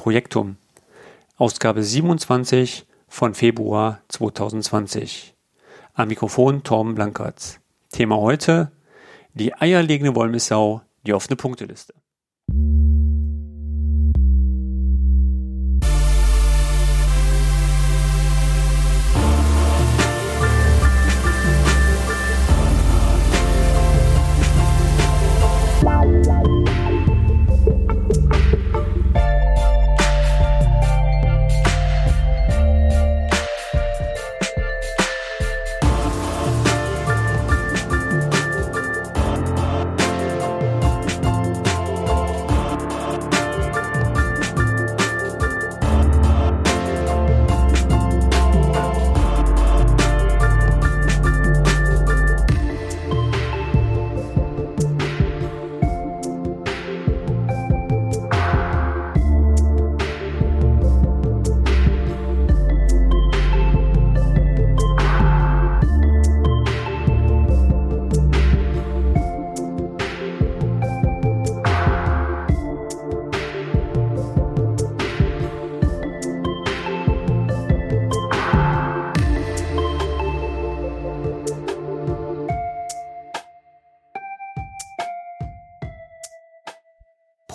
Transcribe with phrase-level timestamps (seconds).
[0.00, 0.56] Projektum.
[1.36, 5.34] Ausgabe 27 von Februar 2020.
[5.92, 7.60] Am Mikrofon Torben Blankertz.
[7.92, 8.72] Thema heute
[9.34, 11.92] die eierlegende Wollmissau, die offene Punkteliste.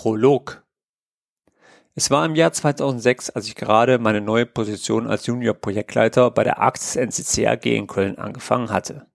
[0.06, 0.64] Prolog.
[1.96, 6.60] Es war im Jahr 2006, als ich gerade meine neue Position als Junior-Projektleiter bei der
[6.60, 9.10] Arktis NCC AG in Köln angefangen hatte.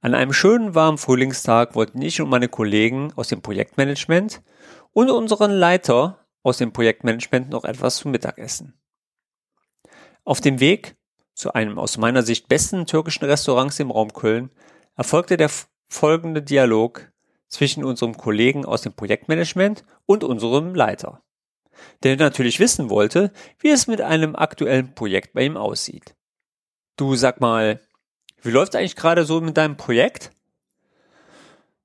[0.00, 4.40] An einem schönen warmen Frühlingstag wollten ich und meine Kollegen aus dem Projektmanagement
[4.92, 8.80] und unseren Leiter aus dem Projektmanagement noch etwas zum Mittagessen.
[10.22, 10.94] Auf dem Weg
[11.34, 14.50] zu einem aus meiner Sicht besten türkischen Restaurants im Raum Köln
[14.94, 15.50] erfolgte der
[15.88, 17.11] folgende Dialog
[17.52, 21.22] zwischen unserem Kollegen aus dem Projektmanagement und unserem Leiter,
[22.02, 26.16] der natürlich wissen wollte, wie es mit einem aktuellen Projekt bei ihm aussieht.
[26.96, 27.80] Du sag mal,
[28.40, 30.30] wie läuft eigentlich gerade so mit deinem Projekt?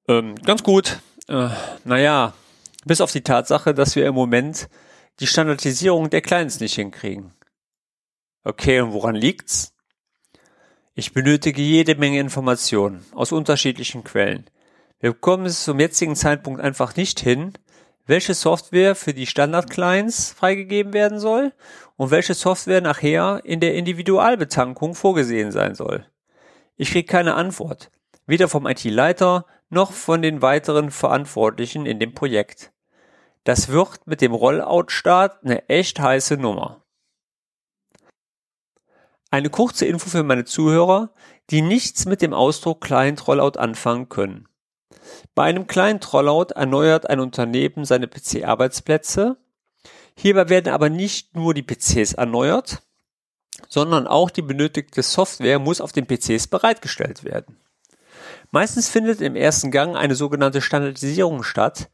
[0.08, 1.02] Ähm, ganz gut.
[1.28, 1.50] Äh,
[1.84, 2.34] naja,
[2.86, 4.70] bis auf die Tatsache, dass wir im Moment
[5.20, 7.34] die Standardisierung der Clients nicht hinkriegen.
[8.46, 9.74] Okay, und woran liegt's?
[10.96, 14.50] Ich benötige jede Menge Informationen aus unterschiedlichen Quellen.
[15.00, 17.54] Wir bekommen es zum jetzigen Zeitpunkt einfach nicht hin,
[18.08, 21.54] welche Software für die Standard-Clients freigegeben werden soll
[21.98, 26.08] und welche Software nachher in der Individualbetankung vorgesehen sein soll.
[26.78, 27.92] Ich kriege keine Antwort,
[28.26, 32.72] weder vom IT-Leiter noch von den weiteren Verantwortlichen in dem Projekt.
[33.44, 36.84] Das wird mit dem Rollout-Start eine echt heiße Nummer.
[39.30, 41.14] Eine kurze Info für meine Zuhörer,
[41.50, 44.48] die nichts mit dem Ausdruck Client Rollout anfangen können.
[45.36, 49.38] Bei einem kleinen Trollout erneuert ein Unternehmen seine PC-Arbeitsplätze.
[50.16, 52.82] Hierbei werden aber nicht nur die PCs erneuert,
[53.70, 57.58] sondern auch die benötigte Software muss auf den PCs bereitgestellt werden.
[58.52, 61.90] Meistens findet im ersten Gang eine sogenannte Standardisierung statt,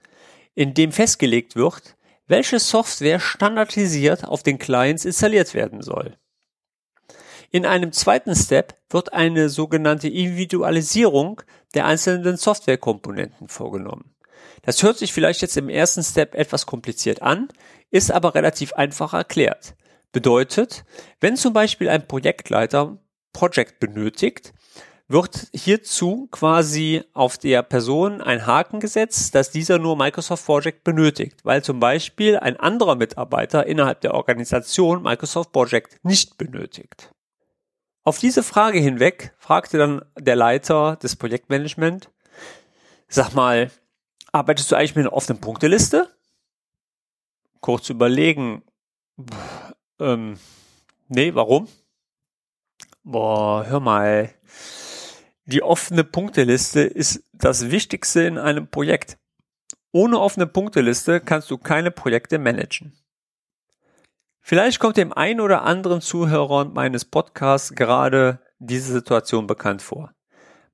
[0.56, 1.96] in dem festgelegt wird,
[2.28, 6.18] welche Software standardisiert auf den Clients installiert werden soll.
[7.56, 11.44] In einem zweiten Step wird eine sogenannte Individualisierung
[11.76, 14.16] der einzelnen Softwarekomponenten vorgenommen.
[14.64, 17.50] Das hört sich vielleicht jetzt im ersten Step etwas kompliziert an,
[17.92, 19.76] ist aber relativ einfach erklärt.
[20.12, 20.84] Bedeutet,
[21.22, 22.98] wenn zum Beispiel ein Projektleiter
[23.34, 24.52] Project benötigt,
[25.08, 31.42] wird hierzu quasi auf der Person ein Haken gesetzt, dass dieser nur Microsoft Project benötigt,
[31.44, 37.13] weil zum Beispiel ein anderer Mitarbeiter innerhalb der Organisation Microsoft Project nicht benötigt.
[38.06, 42.10] Auf diese Frage hinweg fragte dann der Leiter des Projektmanagement,
[43.08, 43.72] sag mal,
[44.34, 46.10] arbeitest du eigentlich mit einer offenen Punkteliste?
[47.62, 48.62] Kurz überlegen,
[50.00, 50.38] ähm,
[51.08, 51.70] nee, warum?
[53.04, 54.34] Boah, hör mal,
[55.46, 59.18] die offene Punkteliste ist das Wichtigste in einem Projekt.
[59.94, 62.94] Ohne offene Punkteliste kannst du keine Projekte managen.
[64.46, 70.12] Vielleicht kommt dem einen oder anderen Zuhörer meines Podcasts gerade diese Situation bekannt vor.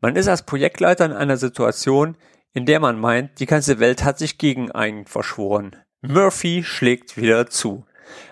[0.02, 2.18] Man ist als Projektleiter in einer Situation,
[2.52, 5.76] in der man meint, die ganze Welt hat sich gegen einen verschworen.
[6.02, 7.86] Murphy schlägt wieder zu.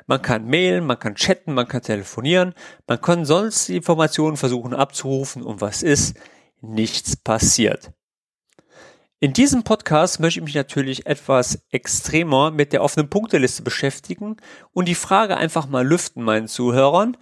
[0.07, 2.55] Man kann mailen, man kann chatten, man kann telefonieren,
[2.87, 6.17] man kann sonst die Informationen versuchen abzurufen und was ist?
[6.61, 7.91] Nichts passiert.
[9.19, 14.37] In diesem Podcast möchte ich mich natürlich etwas extremer mit der offenen Punkteliste beschäftigen
[14.73, 17.17] und die Frage einfach mal lüften meinen Zuhörern.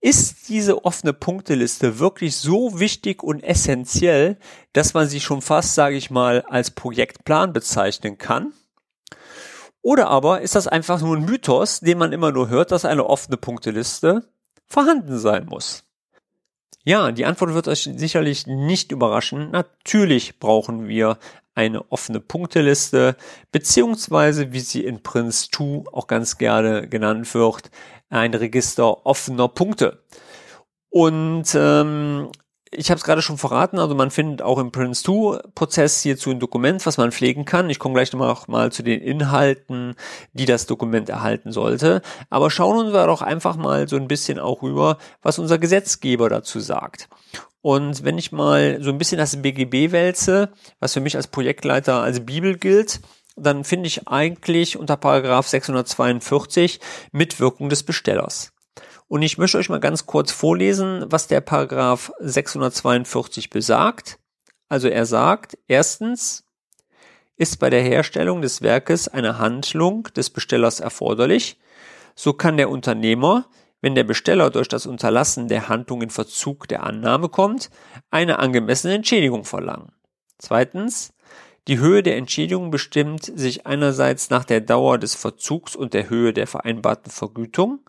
[0.00, 4.38] Ist diese offene Punkteliste wirklich so wichtig und essentiell,
[4.72, 8.52] dass man sie schon fast, sage ich mal, als Projektplan bezeichnen kann?
[9.82, 13.06] Oder aber ist das einfach nur ein Mythos, den man immer nur hört, dass eine
[13.06, 14.30] offene Punkteliste
[14.66, 15.89] vorhanden sein muss?
[16.84, 19.50] Ja, die Antwort wird euch sicherlich nicht überraschen.
[19.50, 21.18] Natürlich brauchen wir
[21.54, 23.16] eine offene Punkteliste,
[23.52, 27.70] beziehungsweise, wie sie in Prince 2 auch ganz gerne genannt wird,
[28.08, 30.02] ein Register offener Punkte.
[30.88, 32.30] Und ähm,
[32.72, 36.30] ich habe es gerade schon verraten, also man findet auch im Prince 2 Prozess hierzu
[36.30, 37.68] ein Dokument, was man pflegen kann.
[37.68, 39.96] Ich komme gleich noch mal zu den Inhalten,
[40.34, 42.00] die das Dokument erhalten sollte.
[42.28, 46.60] Aber schauen wir doch einfach mal so ein bisschen auch rüber, was unser Gesetzgeber dazu
[46.60, 47.08] sagt.
[47.60, 52.00] Und wenn ich mal so ein bisschen das BGB wälze, was für mich als Projektleiter
[52.00, 53.00] als Bibel gilt,
[53.36, 56.80] dann finde ich eigentlich unter Paragraph 642
[57.10, 58.52] Mitwirkung des Bestellers.
[59.10, 64.20] Und ich möchte euch mal ganz kurz vorlesen, was der Paragraph 642 besagt.
[64.68, 66.44] Also er sagt, erstens,
[67.36, 71.58] ist bei der Herstellung des Werkes eine Handlung des Bestellers erforderlich,
[72.14, 73.46] so kann der Unternehmer,
[73.80, 77.68] wenn der Besteller durch das Unterlassen der Handlung in Verzug der Annahme kommt,
[78.12, 79.90] eine angemessene Entschädigung verlangen.
[80.38, 81.14] Zweitens,
[81.66, 86.32] die Höhe der Entschädigung bestimmt sich einerseits nach der Dauer des Verzugs und der Höhe
[86.32, 87.80] der vereinbarten Vergütung,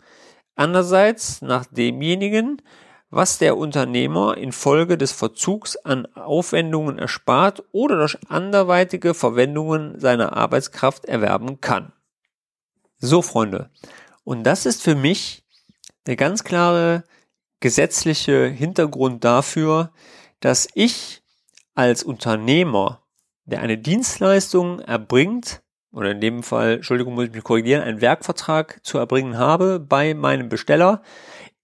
[0.56, 2.62] andererseits nach demjenigen,
[3.10, 11.06] was der Unternehmer infolge des Verzugs an Aufwendungen erspart oder durch anderweitige Verwendungen seiner Arbeitskraft
[11.06, 11.92] erwerben kann.
[13.00, 13.70] So, Freunde.
[14.24, 15.44] Und das ist für mich
[16.06, 17.04] der ganz klare
[17.60, 19.92] gesetzliche Hintergrund dafür,
[20.40, 21.22] dass ich
[21.76, 23.04] als Unternehmer,
[23.46, 25.61] der eine Dienstleistung erbringt,
[25.92, 30.14] oder in dem Fall, Entschuldigung, muss ich mich korrigieren, einen Werkvertrag zu erbringen habe bei
[30.14, 31.02] meinem Besteller,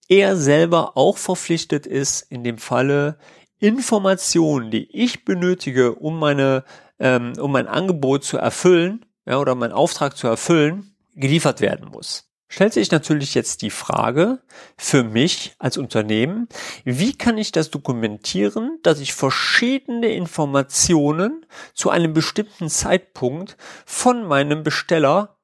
[0.08, 3.18] er selber auch verpflichtet ist, in dem Falle
[3.58, 6.64] Informationen, die ich benötige, um meine,
[6.98, 12.27] ähm, um mein Angebot zu erfüllen, ja, oder meinen Auftrag zu erfüllen, geliefert werden muss
[12.48, 14.40] stellt sich natürlich jetzt die Frage
[14.76, 16.48] für mich als Unternehmen,
[16.84, 24.62] wie kann ich das dokumentieren, dass ich verschiedene Informationen zu einem bestimmten Zeitpunkt von meinem
[24.62, 25.36] Besteller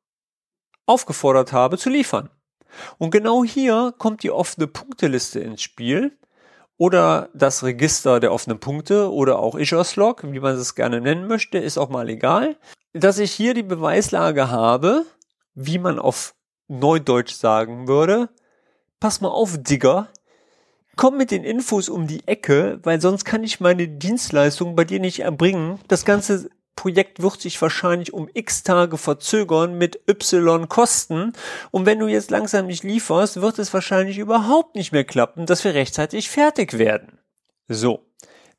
[0.86, 2.30] aufgefordert habe zu liefern.
[2.98, 6.18] Und genau hier kommt die offene Punkteliste ins Spiel
[6.76, 11.28] oder das Register der offenen Punkte oder auch Issues Log, wie man es gerne nennen
[11.28, 12.56] möchte, ist auch mal egal,
[12.92, 15.04] dass ich hier die Beweislage habe,
[15.54, 16.34] wie man auf
[16.79, 18.29] Neudeutsch sagen würde,
[19.00, 20.09] pass mal auf, Digger,
[20.97, 25.00] komm mit den Infos um die Ecke, weil sonst kann ich meine Dienstleistung bei dir
[25.00, 25.79] nicht erbringen.
[25.88, 31.32] Das ganze Projekt wird sich wahrscheinlich um x Tage verzögern mit y Kosten.
[31.71, 35.65] Und wenn du jetzt langsam nicht lieferst, wird es wahrscheinlich überhaupt nicht mehr klappen, dass
[35.65, 37.19] wir rechtzeitig fertig werden.
[37.69, 38.05] So.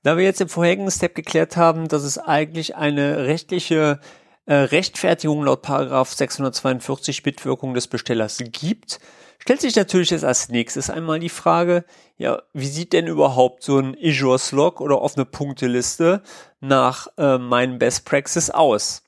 [0.04, 4.00] Da wir jetzt im vorherigen Step geklärt haben, dass es eigentlich eine rechtliche
[4.45, 9.00] äh, Rechtfertigung laut Paragraph 642 Mitwirkung des Bestellers gibt,
[9.39, 11.86] stellt sich natürlich jetzt als nächstes einmal die Frage,
[12.18, 16.21] ja, wie sieht denn überhaupt so ein Issues Log oder offene Punkteliste
[16.59, 19.03] nach äh, meinen Best Practices aus?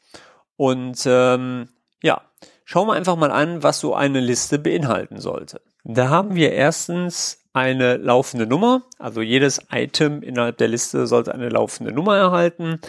[0.55, 1.69] Und ähm,
[2.01, 2.21] ja,
[2.65, 5.61] schauen wir einfach mal an, was so eine Liste beinhalten sollte.
[5.83, 8.83] Da haben wir erstens eine laufende Nummer.
[8.99, 12.79] Also jedes Item innerhalb der Liste sollte eine laufende Nummer erhalten.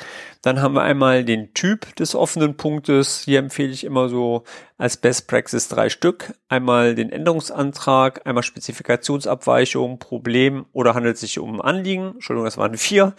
[0.43, 3.23] Dann haben wir einmal den Typ des offenen Punktes.
[3.25, 4.45] Hier empfehle ich immer so
[4.77, 6.35] als Best Practice drei Stück.
[6.49, 12.13] Einmal den Änderungsantrag, einmal Spezifikationsabweichung, Problem oder handelt sich um Anliegen.
[12.15, 13.15] Entschuldigung, das waren vier.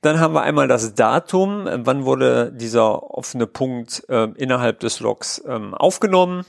[0.00, 1.68] Dann haben wir einmal das Datum.
[1.68, 6.44] Wann wurde dieser offene Punkt äh, innerhalb des Logs ähm, aufgenommen?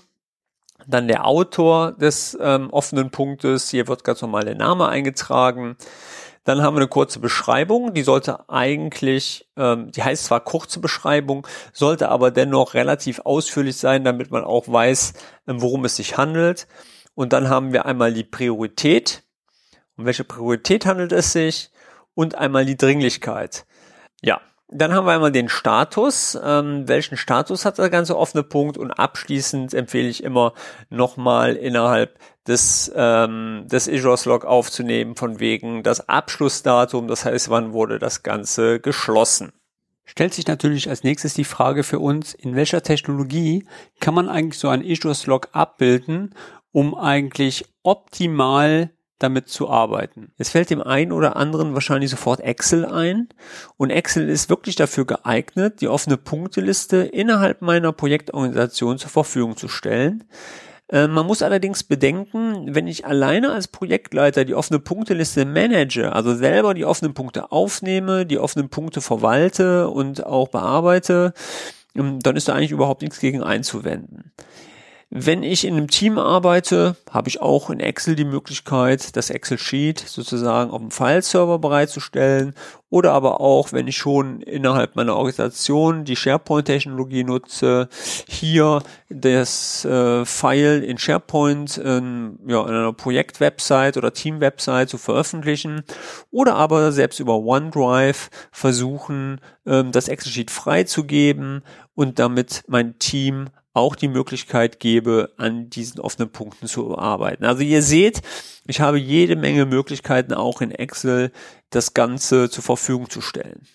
[0.87, 3.69] Dann der Autor des ähm, offenen Punktes.
[3.69, 5.77] Hier wird ganz normal der Name eingetragen.
[6.45, 11.45] Dann haben wir eine kurze Beschreibung, die sollte eigentlich, ähm, die heißt zwar kurze Beschreibung,
[11.73, 15.13] sollte aber dennoch relativ ausführlich sein, damit man auch weiß,
[15.47, 16.67] ähm, worum es sich handelt.
[17.13, 19.23] Und dann haben wir einmal die Priorität.
[19.97, 21.71] Um welche Priorität handelt es sich?
[22.15, 23.65] Und einmal die Dringlichkeit.
[24.21, 26.37] Ja, dann haben wir einmal den Status.
[26.41, 28.77] Ähm, welchen Status hat der ganze offene Punkt?
[28.77, 30.53] Und abschließend empfehle ich immer
[30.89, 37.73] nochmal innerhalb des, ähm, des Issues Log aufzunehmen, von wegen das Abschlussdatum, das heißt, wann
[37.73, 39.51] wurde das Ganze geschlossen.
[40.05, 43.67] Stellt sich natürlich als nächstes die Frage für uns, in welcher Technologie
[43.99, 46.33] kann man eigentlich so ein Issues Log abbilden,
[46.71, 50.31] um eigentlich optimal damit zu arbeiten.
[50.37, 53.29] Es fällt dem einen oder anderen wahrscheinlich sofort Excel ein
[53.77, 59.67] und Excel ist wirklich dafür geeignet, die offene Punkteliste innerhalb meiner Projektorganisation zur Verfügung zu
[59.67, 60.23] stellen.
[60.91, 66.33] Äh, man muss allerdings bedenken, wenn ich alleine als Projektleiter die offene Punkteliste manage, also
[66.35, 71.33] selber die offenen Punkte aufnehme, die offenen Punkte verwalte und auch bearbeite,
[71.95, 74.31] ähm, dann ist da eigentlich überhaupt nichts gegen einzuwenden.
[75.11, 79.97] Wenn ich in einem Team arbeite, habe ich auch in Excel die Möglichkeit, das Excel-Sheet
[79.97, 82.53] sozusagen auf dem File-Server bereitzustellen
[82.91, 87.89] oder aber auch, wenn ich schon innerhalb meiner Organisation die SharePoint-Technologie nutze,
[88.27, 95.81] hier das äh, File in SharePoint in, ja, in einer Projekt-Website oder Team-Website zu veröffentlichen
[96.29, 101.63] oder aber selbst über OneDrive versuchen, ähm, das Excel-Sheet freizugeben
[101.99, 107.43] und damit mein Team auch die Möglichkeit gebe, an diesen offenen Punkten zu arbeiten.
[107.43, 108.21] Also ihr seht,
[108.67, 111.33] ich habe jede Menge Möglichkeiten auch in Excel
[111.71, 113.67] das Ganze zur Verfügung zu stellen.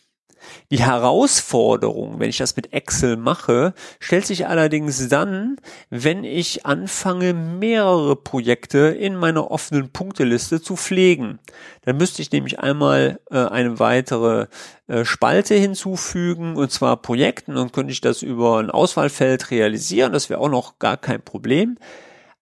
[0.70, 5.56] Die Herausforderung, wenn ich das mit Excel mache, stellt sich allerdings dann,
[5.90, 11.38] wenn ich anfange, mehrere Projekte in meiner offenen Punkteliste zu pflegen.
[11.82, 14.46] Dann müsste ich nämlich einmal äh, eine weitere
[14.86, 20.12] äh, Spalte hinzufügen, und zwar Projekten, und könnte ich das über ein Auswahlfeld realisieren.
[20.12, 21.78] Das wäre auch noch gar kein Problem.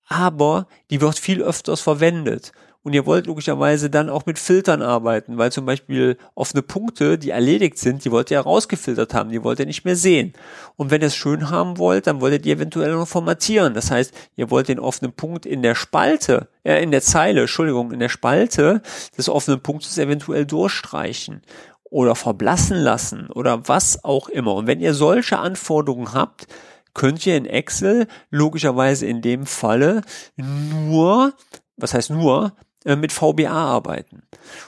[0.06, 2.52] Aber die wird viel öfters verwendet.
[2.84, 7.30] Und ihr wollt logischerweise dann auch mit Filtern arbeiten, weil zum Beispiel offene Punkte, die
[7.30, 10.32] erledigt sind, die wollt ihr rausgefiltert haben, die wollt ihr nicht mehr sehen.
[10.76, 13.74] Und wenn ihr es schön haben wollt, dann wollt ihr die eventuell noch formatieren.
[13.74, 17.92] Das heißt, ihr wollt den offenen Punkt in der Spalte, äh, in der Zeile, Entschuldigung,
[17.92, 18.82] in der Spalte
[19.16, 21.42] des offenen Punktes eventuell durchstreichen
[21.84, 24.54] oder verblassen lassen oder was auch immer.
[24.54, 26.48] Und wenn ihr solche Anforderungen habt,
[26.94, 30.02] könnt ihr in Excel logischerweise in dem Falle
[30.36, 31.34] nur,
[31.76, 34.22] was heißt nur, mit VBA arbeiten.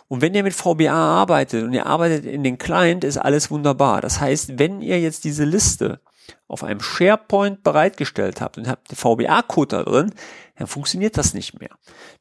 [0.09, 4.01] Und wenn ihr mit VBA arbeitet und ihr arbeitet in den Client, ist alles wunderbar.
[4.01, 6.01] Das heißt, wenn ihr jetzt diese Liste
[6.49, 10.15] auf einem SharePoint bereitgestellt habt und habt den VBA-Code da drin,
[10.57, 11.71] dann funktioniert das nicht mehr.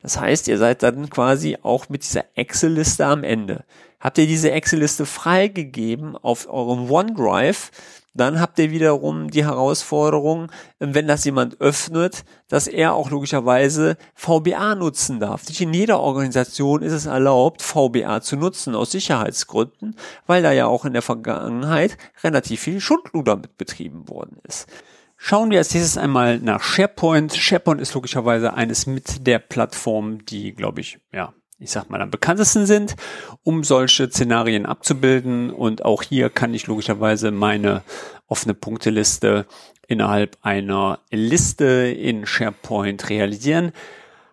[0.02, 3.64] Das heißt, ihr seid dann quasi auch mit dieser Excel-Liste am Ende.
[4.04, 7.72] Habt ihr diese Excel-Liste freigegeben auf eurem OneDrive,
[8.14, 14.76] dann habt ihr wiederum die Herausforderung, wenn das jemand öffnet, dass er auch logischerweise VBA
[14.76, 15.48] nutzen darf.
[15.48, 19.96] Nicht in jeder Organisation ist es erlaubt, VBA zu nutzen, aus Sicherheitsgründen,
[20.28, 24.68] weil da ja auch in der Vergangenheit relativ viel Schundluder mit betrieben worden ist.
[25.16, 27.34] Schauen wir als nächstes einmal nach SharePoint.
[27.34, 32.12] SharePoint ist logischerweise eines mit der Plattform, die, glaube ich, ja, ich sag mal, am
[32.12, 32.96] bekanntesten sind,
[33.44, 35.52] um solche Szenarien abzubilden.
[35.52, 37.84] Und auch hier kann ich logischerweise meine
[38.28, 39.46] offene Punkteliste
[39.88, 43.72] innerhalb einer Liste in SharePoint realisieren.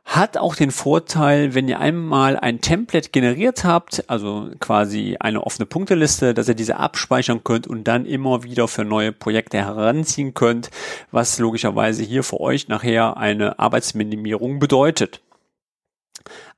[0.04, 5.66] Hat auch den Vorteil, wenn ihr einmal ein Template generiert habt, also quasi eine offene
[5.66, 10.70] Punkteliste, dass ihr diese abspeichern könnt und dann immer wieder für neue Projekte heranziehen könnt,
[11.12, 15.20] was logischerweise hier für euch nachher eine Arbeitsminimierung bedeutet.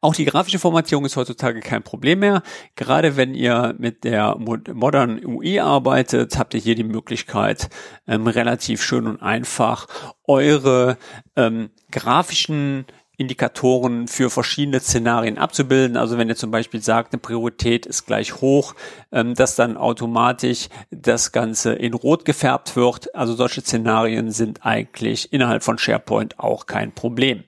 [0.01, 2.43] Auch die grafische Formatierung ist heutzutage kein Problem mehr.
[2.77, 7.69] Gerade wenn ihr mit der Modern UI arbeitet, habt ihr hier die Möglichkeit,
[8.07, 9.87] ähm, relativ schön und einfach
[10.27, 10.99] eure
[11.37, 12.87] ähm, grafischen
[13.23, 15.97] Indikatoren für verschiedene Szenarien abzubilden.
[15.97, 18.75] Also wenn ihr zum Beispiel sagt, eine Priorität ist gleich hoch,
[19.13, 23.15] ähm, dass dann automatisch das Ganze in Rot gefärbt wird.
[23.15, 27.45] Also solche Szenarien sind eigentlich innerhalb von SharePoint auch kein Problem.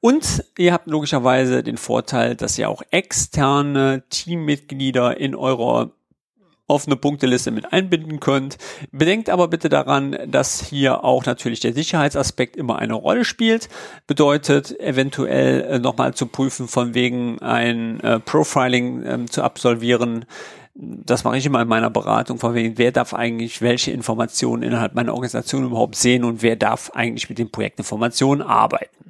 [0.00, 5.90] Und ihr habt logischerweise den Vorteil, dass ihr auch externe Teammitglieder in eurer
[6.68, 8.58] offene Punkteliste mit einbinden könnt.
[8.92, 13.68] Bedenkt aber bitte daran, dass hier auch natürlich der Sicherheitsaspekt immer eine Rolle spielt.
[14.06, 20.26] Bedeutet eventuell äh, nochmal zu prüfen, von wegen ein äh, Profiling äh, zu absolvieren.
[20.74, 24.94] Das mache ich immer in meiner Beratung, von wegen, wer darf eigentlich welche Informationen innerhalb
[24.94, 29.07] meiner Organisation überhaupt sehen und wer darf eigentlich mit den Projektinformationen arbeiten.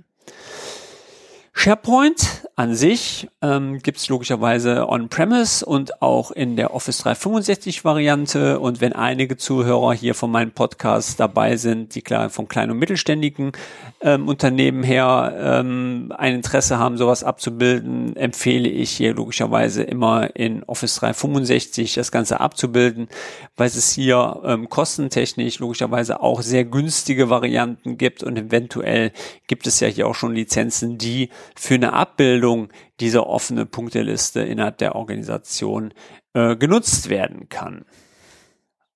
[1.60, 8.60] SharePoint an sich ähm, gibt es logischerweise on-premise und auch in der Office 365 Variante.
[8.60, 12.78] Und wenn einige Zuhörer hier von meinem Podcast dabei sind, die klar von kleinen und
[12.78, 13.52] mittelständigen
[14.00, 20.62] ähm, Unternehmen her ähm, ein Interesse haben, sowas abzubilden, empfehle ich hier logischerweise immer in
[20.62, 23.08] Office 365 das Ganze abzubilden,
[23.56, 29.10] weil es hier ähm, kostentechnisch logischerweise auch sehr günstige Varianten gibt und eventuell
[29.48, 32.68] gibt es ja hier auch schon Lizenzen, die für eine Abbildung
[33.00, 35.92] dieser offenen Punkteliste innerhalb der Organisation
[36.34, 37.84] äh, genutzt werden kann.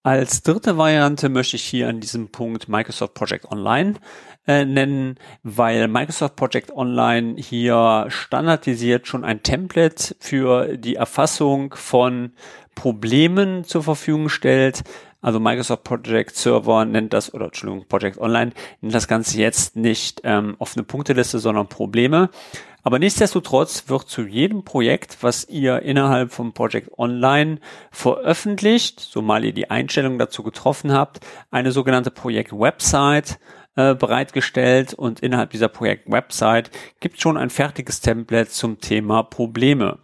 [0.04, 3.94] Als dritte Variante möchte ich hier an diesem Punkt Microsoft Project Online
[4.48, 12.32] äh, nennen, weil Microsoft Project Online hier standardisiert schon ein Template für die Erfassung von
[12.74, 14.82] Problemen zur Verfügung stellt.
[15.22, 20.20] Also Microsoft Project Server nennt das, oder Entschuldigung, Project Online nennt das Ganze jetzt nicht
[20.24, 22.28] ähm, offene Punkteliste, sondern Probleme.
[22.82, 27.60] Aber nichtsdestotrotz wird zu jedem Projekt, was ihr innerhalb vom Project Online
[27.92, 31.20] veröffentlicht, so mal ihr die Einstellung dazu getroffen habt,
[31.52, 33.38] eine sogenannte Projekt-Website
[33.76, 39.98] äh, bereitgestellt und innerhalb dieser Projekt-Website gibt schon ein fertiges Template zum Thema Probleme.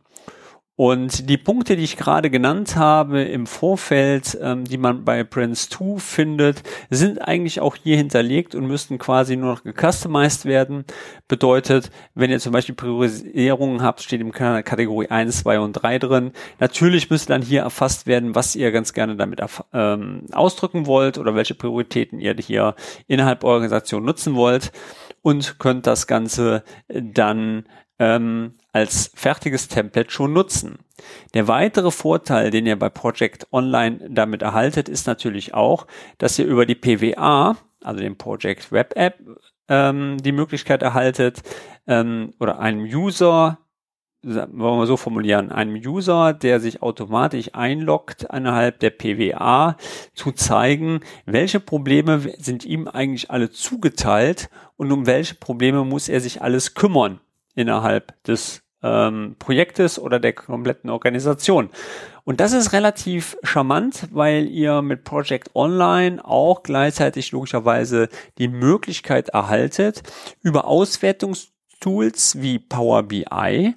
[0.79, 5.69] Und die Punkte, die ich gerade genannt habe im Vorfeld, ähm, die man bei Prince
[5.69, 10.85] 2 findet, sind eigentlich auch hier hinterlegt und müssten quasi nur noch gecustomized werden.
[11.27, 16.33] Bedeutet, wenn ihr zum Beispiel Priorisierungen habt, steht im Kategorie 1, 2 und 3 drin.
[16.61, 19.43] Natürlich müsste dann hier erfasst werden, was ihr ganz gerne damit
[19.73, 22.77] ähm, ausdrücken wollt oder welche Prioritäten ihr hier
[23.09, 24.71] innerhalb eurer Organisation nutzen wollt
[25.23, 27.65] und könnt das Ganze dann
[27.99, 30.79] ähm, als fertiges Template schon nutzen.
[31.35, 35.87] Der weitere Vorteil, den ihr bei Project Online damit erhaltet, ist natürlich auch,
[36.19, 39.19] dass ihr über die PWA, also den Project Web App,
[39.69, 41.43] ähm, die Möglichkeit erhaltet,
[41.87, 43.59] ähm, oder einem User,
[44.23, 49.77] wollen wir so formulieren, einem User, der sich automatisch einloggt innerhalb der PWA,
[50.13, 56.21] zu zeigen, welche Probleme sind ihm eigentlich alle zugeteilt und um welche Probleme muss er
[56.21, 57.21] sich alles kümmern
[57.59, 61.71] innerhalb des ähm, Projektes oder der kompletten Organisation.
[62.25, 69.31] Und das ist relativ charmant, weil ihr mit Project Online auch gleichzeitig logischerweise die Möglichkeit
[69.31, 70.03] erhaltet,
[70.43, 73.75] über Auswertungstools wie Power BI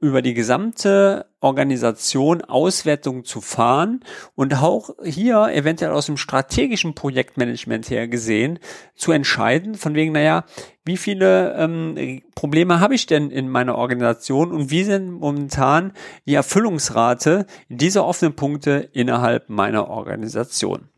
[0.00, 4.00] über die gesamte Organisation Auswertungen zu fahren
[4.34, 8.58] und auch hier eventuell aus dem strategischen Projektmanagement her gesehen
[8.94, 10.44] zu entscheiden, von wegen, naja,
[10.84, 15.92] wie viele ähm, Probleme habe ich denn in meiner Organisation und wie sind momentan
[16.26, 20.88] die Erfüllungsrate dieser offenen Punkte innerhalb meiner Organisation.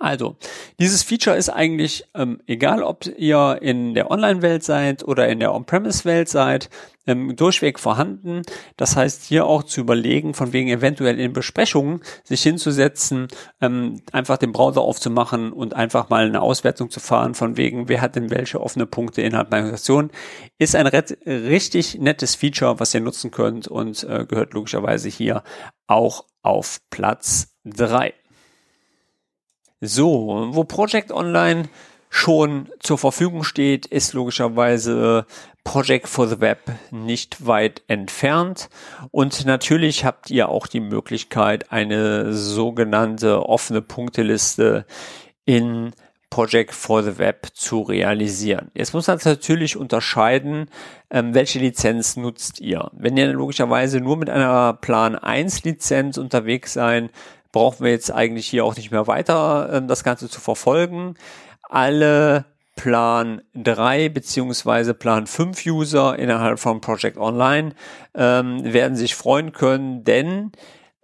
[0.00, 0.36] Also,
[0.78, 5.54] dieses Feature ist eigentlich ähm, egal, ob ihr in der Online-Welt seid oder in der
[5.54, 6.70] On-Premise-Welt seid,
[7.06, 8.42] ähm, durchweg vorhanden.
[8.76, 13.28] Das heißt, hier auch zu überlegen, von wegen eventuell in Besprechungen sich hinzusetzen,
[13.60, 18.00] ähm, einfach den Browser aufzumachen und einfach mal eine Auswertung zu fahren, von wegen, wer
[18.00, 20.10] hat denn welche offene Punkte innerhalb meiner Organisation,
[20.58, 25.42] ist ein richtig nettes Feature, was ihr nutzen könnt und äh, gehört logischerweise hier
[25.86, 28.14] auch auf Platz drei.
[29.86, 31.68] So, wo Project Online
[32.10, 35.26] schon zur Verfügung steht, ist logischerweise
[35.64, 38.68] Project for the Web nicht weit entfernt.
[39.10, 44.86] Und natürlich habt ihr auch die Möglichkeit, eine sogenannte offene Punkteliste
[45.44, 45.92] in
[46.30, 48.70] Project for the Web zu realisieren.
[48.74, 50.68] Jetzt muss man natürlich unterscheiden,
[51.10, 52.90] ähm, welche Lizenz nutzt ihr.
[52.92, 57.10] Wenn ihr logischerweise nur mit einer Plan 1 Lizenz unterwegs sein,
[57.56, 61.14] brauchen wir jetzt eigentlich hier auch nicht mehr weiter ähm, das Ganze zu verfolgen.
[61.62, 62.44] Alle
[62.76, 67.70] Plan 3 beziehungsweise Plan 5 User innerhalb von Project Online
[68.14, 70.52] ähm, werden sich freuen können, denn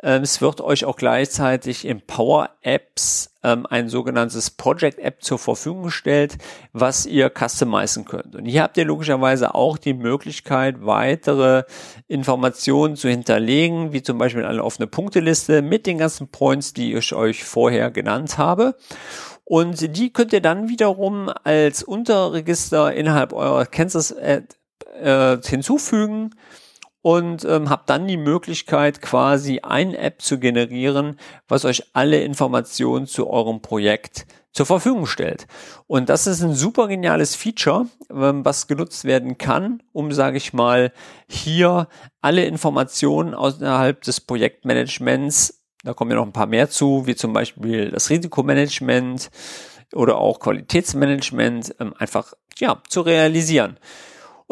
[0.02, 5.84] es wird euch auch gleichzeitig in Power Apps ähm, ein sogenanntes Project App zur Verfügung
[5.84, 6.38] gestellt,
[6.72, 8.34] was ihr customizen könnt.
[8.34, 11.62] Und hier habt ihr logischerweise auch die Möglichkeit, weitere
[12.08, 17.14] Informationen zu hinterlegen, wie zum Beispiel eine offene Punkteliste mit den ganzen Points, die ich
[17.14, 18.74] euch vorher genannt habe.
[19.44, 24.46] Und die könnt ihr dann wiederum als Unterregister innerhalb eurer Kansas Ad
[25.00, 26.34] äh, hinzufügen
[27.02, 33.06] und ähm, habt dann die Möglichkeit, quasi ein App zu generieren, was euch alle Informationen
[33.06, 35.46] zu eurem Projekt zur Verfügung stellt.
[35.86, 40.52] Und das ist ein super geniales Feature, ähm, was genutzt werden kann, um, sage ich
[40.52, 40.92] mal,
[41.28, 41.88] hier
[42.20, 47.32] alle Informationen außerhalb des Projektmanagements, da kommen ja noch ein paar mehr zu, wie zum
[47.32, 49.30] Beispiel das Risikomanagement
[49.92, 53.78] oder auch Qualitätsmanagement, ähm, einfach ja zu realisieren.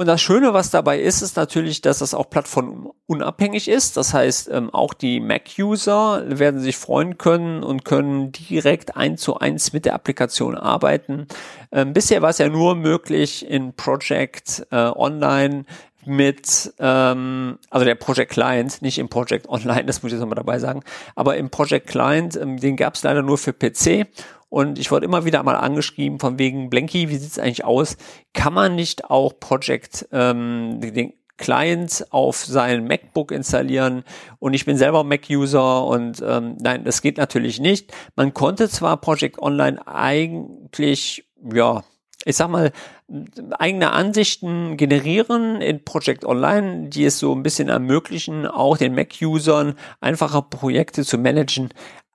[0.01, 3.99] Und das Schöne, was dabei ist, ist natürlich, dass das auch plattformunabhängig ist.
[3.99, 9.37] Das heißt, ähm, auch die Mac-User werden sich freuen können und können direkt eins zu
[9.37, 11.27] eins mit der Applikation arbeiten.
[11.71, 15.67] Ähm, bisher war es ja nur möglich in Project äh, Online
[16.07, 20.37] mit, ähm, also der Project Client, nicht im Project Online, das muss ich jetzt nochmal
[20.37, 20.83] dabei sagen,
[21.15, 24.07] aber im Project Client, ähm, den gab es leider nur für PC
[24.51, 27.97] und ich wurde immer wieder mal angeschrieben von wegen, Blanky, wie sieht's eigentlich aus?
[28.35, 34.05] Kann man nicht auch Project, ähm, den Client auf sein MacBook installieren
[34.39, 37.95] und ich bin selber Mac-User und ähm, nein, das geht natürlich nicht.
[38.15, 41.83] Man konnte zwar Project Online eigentlich, ja,
[42.27, 42.73] ich sag mal,
[43.59, 49.75] eigene Ansichten generieren in Project Online, die es so ein bisschen ermöglichen, auch den Mac-Usern
[50.01, 51.71] einfache Projekte zu managen.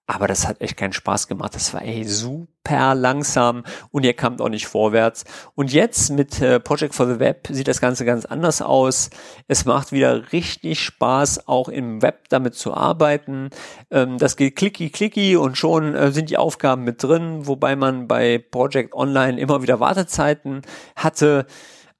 [0.08, 1.56] Aber das hat echt keinen Spaß gemacht.
[1.56, 5.26] Das war ey super langsam und ihr kamt auch nicht vorwärts.
[5.56, 9.10] Und jetzt mit äh, Project for the Web sieht das Ganze ganz anders aus.
[9.48, 13.50] Es macht wieder richtig Spaß, auch im Web damit zu arbeiten.
[13.90, 18.08] Ähm, das geht klicky klicky und schon äh, sind die Aufgaben mit drin, wobei man
[18.08, 20.62] bei Project Online immer wieder Wartezeiten
[20.96, 21.48] hatte.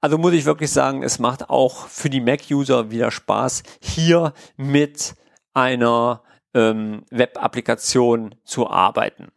[0.00, 5.16] Also muss ich wirklich sagen, es macht auch für die Mac-User wieder Spaß, hier mit
[5.54, 6.22] einer
[6.56, 9.28] ähm, Web-Applikation zu arbeiten.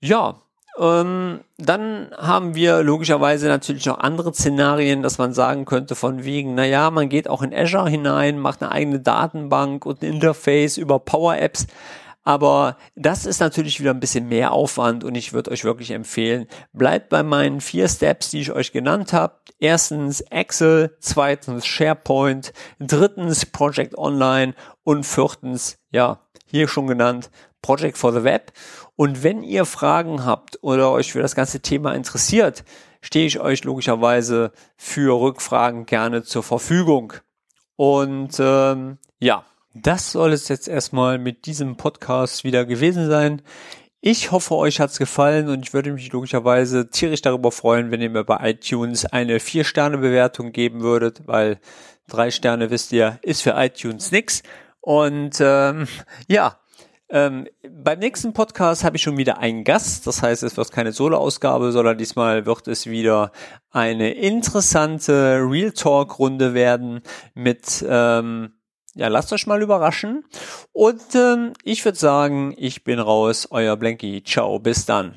[0.00, 0.40] Ja,
[0.78, 6.54] ähm, dann haben wir logischerweise natürlich noch andere Szenarien, dass man sagen könnte von wegen,
[6.54, 10.98] naja, man geht auch in Azure hinein, macht eine eigene Datenbank und ein Interface über
[10.98, 11.66] Power Apps.
[12.24, 16.46] Aber das ist natürlich wieder ein bisschen mehr Aufwand und ich würde euch wirklich empfehlen,
[16.72, 19.34] bleibt bei meinen vier Steps, die ich euch genannt habe.
[19.60, 28.12] Erstens Excel, zweitens SharePoint, drittens Project Online und viertens, ja, hier schon genannt, Project for
[28.12, 28.52] the Web.
[28.96, 32.64] Und wenn ihr Fragen habt oder euch für das ganze Thema interessiert,
[33.02, 37.12] stehe ich euch logischerweise für Rückfragen gerne zur Verfügung.
[37.76, 43.42] Und ähm, ja, das soll es jetzt erstmal mit diesem Podcast wieder gewesen sein.
[44.00, 48.10] Ich hoffe, euch hat's gefallen und ich würde mich logischerweise tierisch darüber freuen, wenn ihr
[48.10, 51.58] mir bei iTunes eine 4-Sterne-Bewertung geben würdet, weil
[52.06, 54.42] drei Sterne, wisst ihr, ist für iTunes nix.
[54.80, 55.88] Und ähm,
[56.28, 56.58] ja,
[57.08, 60.06] ähm, beim nächsten Podcast habe ich schon wieder einen Gast.
[60.06, 63.32] Das heißt, es wird keine Solo-Ausgabe, sondern diesmal wird es wieder
[63.70, 67.02] eine interessante Real Talk-Runde werden
[67.34, 68.53] mit ähm,
[68.94, 70.24] ja, lasst euch mal überraschen.
[70.72, 74.22] Und ähm, ich würde sagen, ich bin raus, euer Blanky.
[74.24, 75.14] Ciao, bis dann.